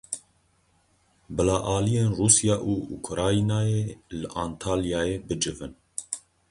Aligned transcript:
Bila 1.35 1.57
aliyên 1.77 2.09
Rûsya 2.17 2.57
û 2.71 2.73
Ukraynayê 2.97 3.83
li 4.19 4.27
Antalyayê 4.45 5.17
bicivin. 5.27 5.73